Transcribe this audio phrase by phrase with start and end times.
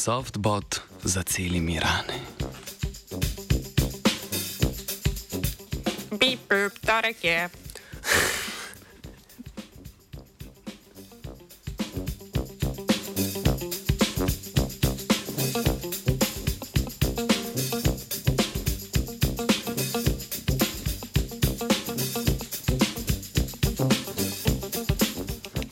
[0.00, 2.20] softbot za celimi rane.
[6.10, 7.48] Bip, bip, torek je.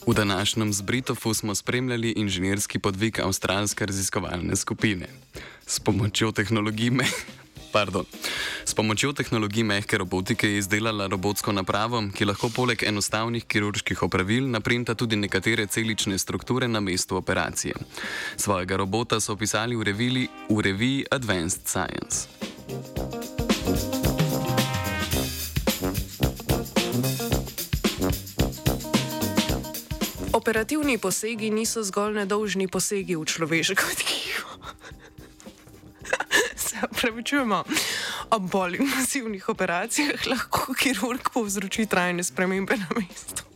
[0.09, 5.07] V današnjem zbritofu smo spremljali inženirski podvig avstralske raziskovalne skupine.
[5.67, 7.05] S pomočjo tehnologije, me,
[7.73, 8.05] pardon,
[8.65, 14.49] s pomočjo tehnologije mehke robotike je izdelala robotsko napravo, ki lahko poleg enostavnih kirurških opravil
[14.49, 17.75] naprinta tudi nekatere celične strukture na mestu operacije.
[18.37, 22.38] Svojega robota so opisali v reviji, v reviji Advanced Science.
[30.39, 34.53] Operativni posegi niso zgolj nedolžni posegi v človeško tkivo.
[36.65, 37.63] Se pravičujemo,
[38.31, 43.48] ob bolj masivnih operacijah lahko kirurg povzroči trajne spremembe na mestu.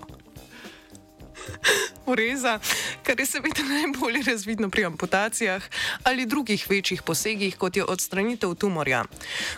[2.14, 2.60] Ureza,
[3.04, 5.64] kar je seveda najbolje razvidno pri amputacijah
[6.04, 9.06] ali drugih večjih posegih, kot je odstranitev tumorja.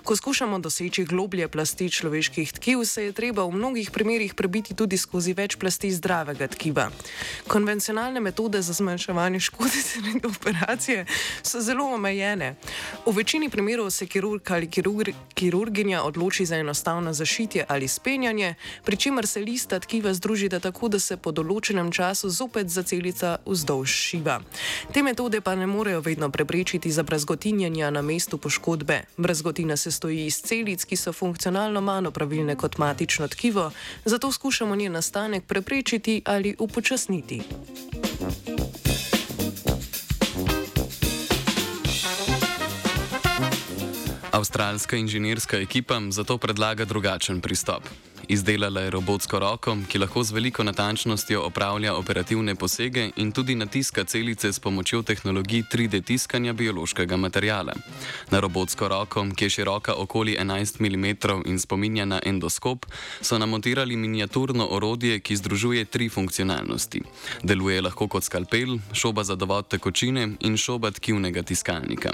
[0.03, 4.97] Ko skušamo doseči globlje plasti človeških tkiv, se je treba v mnogih primerjih prebiti tudi
[4.97, 6.87] skozi več plasti zdravega tkiva.
[7.47, 11.05] Konvencionalne metode za zmanjševanje škode zaradi operacije
[11.43, 12.55] so zelo omejene.
[13.05, 18.97] V večini primerov se kirurg ali kirurg, kirurginja odloči za enostavno zašitje ali spenjanje, pri
[18.97, 24.41] čemer se lista tkiva združita tako, da se po določenem času zopet zacelica vzdolž šiva.
[24.93, 29.01] Te metode pa ne morejo vedno preprečiti zabrazgotinjanja na mestu poškodbe.
[29.17, 33.71] Brazgotina se stoji iz celic, ki so funkcionalno manj pravilne kot matično tkivo,
[34.05, 37.41] zato skušamo njen nastanek preprečiti ali upočasniti.
[44.31, 47.83] Avstralska inženirska ekipa zato predlaga drugačen pristop.
[48.27, 54.03] Izdelala je robotsko roko, ki lahko z veliko natančnostjo opravlja operativne posege in tudi natiska
[54.03, 57.73] celice s pomočjo tehnologij 3D tiskanja biološkega materijala.
[58.31, 62.85] Na robotsko roko, ki je široka okoli 11 mm in spominja na endoskop,
[63.21, 67.01] so namontirali miniaturno orodje, ki združuje tri funkcionalnosti.
[67.43, 72.13] Deluje lahko kot skalpel, šoba za dovod tekočine in šoba tkivnega tiskalnika.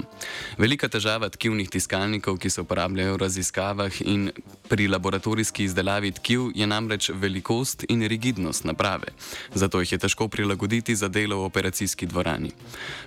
[0.58, 4.30] Velika težava tkivnih tiskalnikov, ki se uporabljajo v raziskavah in
[4.68, 9.14] pri laboratorijski izdelavi, pripravi tkiv je namreč velikost in rigidnost naprave,
[9.54, 12.50] zato jih je težko prilagoditi za delo v operacijski dvorani.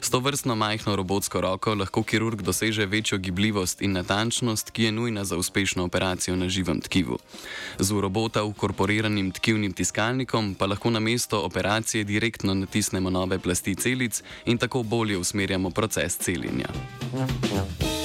[0.01, 4.91] S to vrstno majhno robotsko roko lahko kirurg doseže večjo gibljivost in natančnost, ki je
[4.91, 7.19] nujna za uspešno operacijo na živem tkivu.
[7.79, 13.75] Z v robota ukorporiranim tkivnim tiskalnikom pa lahko na mesto operacije direktno natisnemo nove plasti
[13.75, 16.69] celic in tako bolje usmerjamo proces celjenja.
[17.11, 17.95] Thank you.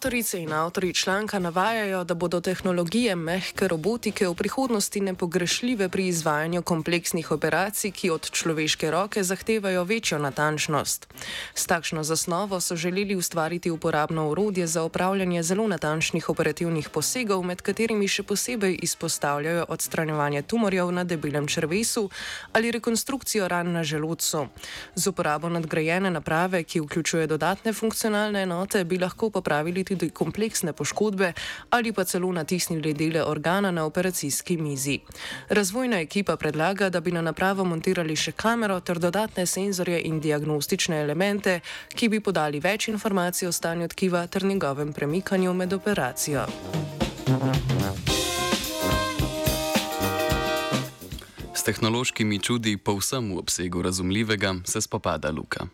[0.00, 6.62] Avtorice in avtori članka navajajo, da bodo tehnologije mehke robotike v prihodnosti nepogrešljive pri izvajanju
[6.62, 11.08] kompleksnih operacij, ki od človeške roke zahtevajo večjo natančnost.
[11.54, 17.60] S takšno zasnovo so želeli ustvariti uporabno urodje za upravljanje zelo natančnih operativnih posegov, med
[17.62, 22.08] katerimi še posebej izpostavljajo odstranjevanje tumorjev na debelem črvesu
[22.52, 24.46] ali rekonstrukcijo ran na želodcu.
[24.94, 31.32] Z uporabo nadgrajene naprave, ki vključuje dodatne funkcionalne enote, bi lahko popravili tudi kompleksne poškodbe
[31.70, 35.00] ali pa celo natisnili dele organa na operacijski mizi.
[35.48, 41.00] Razvojna ekipa predlaga, da bi na napravo montirali še kamero ter dodatne senzorje in diagnostične
[41.02, 41.60] elemente,
[41.94, 46.46] ki bi podali več informacij o stanju tkiva ter njegovem premikanju med operacijo.
[51.54, 55.68] S tehnološkimi čudi, povsem v obsegu razumljivega, se spopada Luka.